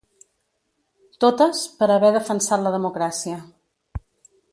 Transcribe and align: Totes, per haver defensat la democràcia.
Totes, 1.25 1.61
per 1.81 1.89
haver 1.97 2.11
defensat 2.15 2.63
la 2.65 2.71
democràcia. 2.77 3.37